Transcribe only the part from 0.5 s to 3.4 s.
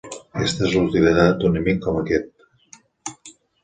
és la utilitat d'un amic com aquest.